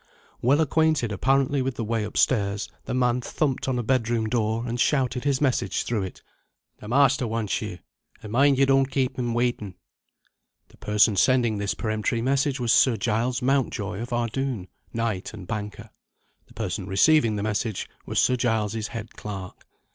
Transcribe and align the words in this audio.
Well 0.41 0.61
acquainted 0.61 1.11
apparently 1.11 1.61
with 1.61 1.75
the 1.75 1.83
way 1.83 2.03
upstairs, 2.05 2.67
the 2.85 2.95
man 2.95 3.21
thumped 3.21 3.67
on 3.67 3.77
a 3.77 3.83
bed 3.83 4.09
room 4.09 4.27
door, 4.27 4.63
and 4.65 4.79
shouted 4.79 5.25
his 5.25 5.39
message 5.39 5.83
through 5.83 6.01
it: 6.01 6.23
"The 6.79 6.87
master 6.87 7.27
wants 7.27 7.61
you, 7.61 7.77
and 8.23 8.31
mind 8.31 8.57
you 8.57 8.65
don't 8.65 8.89
keep 8.89 9.19
him 9.19 9.35
waiting." 9.35 9.75
The 10.69 10.77
person 10.77 11.15
sending 11.17 11.59
this 11.59 11.75
peremptory 11.75 12.23
message 12.23 12.59
was 12.59 12.73
Sir 12.73 12.97
Giles 12.97 13.43
Mountjoy 13.43 14.01
of 14.01 14.11
Ardoon, 14.11 14.69
knight 14.91 15.35
and 15.35 15.45
banker. 15.45 15.91
The 16.47 16.55
person 16.55 16.87
receiving 16.87 17.35
the 17.35 17.43
message 17.43 17.87
was 18.07 18.19
Sir 18.19 18.35
Giles's 18.35 18.87
head 18.87 19.13
clerk. 19.15 19.67